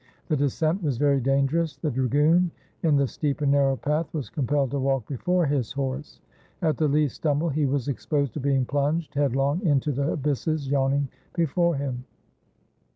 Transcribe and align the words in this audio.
The 0.29 0.35
descent 0.35 0.81
was 0.81 0.97
very 0.97 1.21
dangerous. 1.21 1.77
The 1.77 1.91
dragoon, 1.91 2.49
in 2.81 2.95
the 2.97 3.05
steep 3.05 3.41
and 3.41 3.51
narrow 3.51 3.75
path, 3.75 4.11
was 4.15 4.31
compelled 4.31 4.71
to 4.71 4.79
walk 4.79 5.07
before 5.07 5.45
his 5.45 5.73
horse. 5.73 6.19
At 6.63 6.77
the 6.77 6.87
least 6.87 7.17
stumble 7.17 7.49
he 7.49 7.67
was 7.67 7.87
exposed 7.87 8.33
to 8.33 8.39
being 8.39 8.65
plunged 8.65 9.13
headlong 9.13 9.61
into 9.63 9.91
the 9.91 10.13
abysses 10.13 10.67
yawning 10.67 11.07
before 11.35 11.75
him. 11.75 12.05